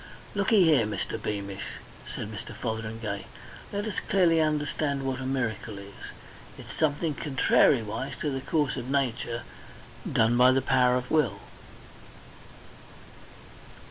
"Looky 0.33 0.63
here, 0.63 0.87
Mr. 0.87 1.21
Beamish," 1.21 1.75
said 2.15 2.29
Mr. 2.31 2.55
Fotheringay. 2.55 3.27
"Let 3.71 3.85
us 3.85 3.99
clearly 4.09 4.41
understand 4.41 5.03
what 5.03 5.19
a 5.19 5.27
miracle 5.27 5.77
is. 5.77 5.93
It's 6.57 6.73
something 6.75 7.13
contrariwise 7.13 8.15
to 8.21 8.31
the 8.31 8.41
course 8.41 8.77
of 8.77 8.89
nature 8.89 9.43
done 10.11 10.35
by 10.37 10.59
power 10.59 10.95
of 10.95 11.11
Will..." 11.11 11.39